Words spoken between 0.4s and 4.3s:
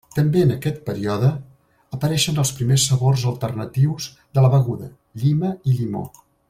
en aquest període apareixen els primers sabors alternatius